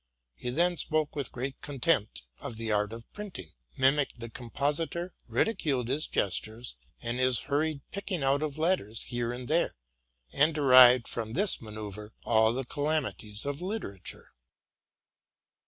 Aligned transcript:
He 0.33 0.49
then 0.49 0.77
spoke 0.77 1.15
with 1.15 1.31
great 1.31 1.61
contempt 1.61 2.23
of 2.39 2.57
the 2.57 2.71
art 2.71 2.91
of 2.91 3.03
printing, 3.13 3.51
mimicked 3.77 4.19
the 4.19 4.31
compositor, 4.31 5.13
ridiculed 5.27 5.89
his 5.89 6.07
gestures 6.07 6.75
and 7.03 7.19
his 7.19 7.41
hurried 7.41 7.81
picking 7.91 8.23
out 8.23 8.41
of 8.41 8.57
letters 8.57 9.03
here 9.03 9.31
and 9.31 9.47
there, 9.47 9.75
and 10.33 10.55
derived 10.55 11.07
from 11.07 11.33
this 11.33 11.57
manceuyre 11.61 12.13
all 12.23 12.51
the 12.51 12.65
calamities 12.65 13.45
of 13.45 13.61
literature. 13.61 14.33